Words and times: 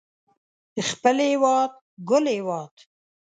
خپل 0.89 1.15
هيواد 1.27 1.71
ګل 2.09 2.25
هيواد 2.35 2.75